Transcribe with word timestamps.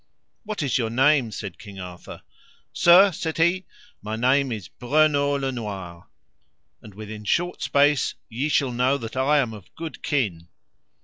What 0.45 0.63
is 0.63 0.79
your 0.79 0.89
name? 0.89 1.29
said 1.31 1.59
King 1.59 1.79
Arthur. 1.79 2.23
Sir, 2.73 3.11
said 3.11 3.37
he, 3.37 3.67
my 4.01 4.15
name 4.15 4.51
is 4.51 4.67
Breunor 4.67 5.39
le 5.39 5.51
Noire, 5.51 6.07
and 6.81 6.95
within 6.95 7.23
short 7.23 7.61
space 7.61 8.15
ye 8.27 8.49
shall 8.49 8.71
know 8.71 8.97
that 8.97 9.15
I 9.15 9.37
am 9.37 9.53
of 9.53 9.75
good 9.75 10.01
kin. 10.01 10.47